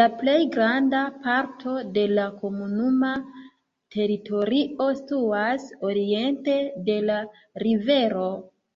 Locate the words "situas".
5.02-5.70